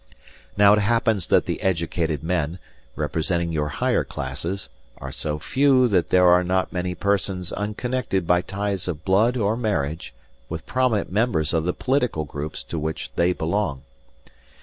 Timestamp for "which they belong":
12.79-13.83